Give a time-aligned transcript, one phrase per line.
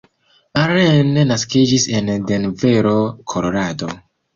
[0.61, 2.99] Allen naskiĝis en Denvero,
[3.33, 3.97] Kolorado.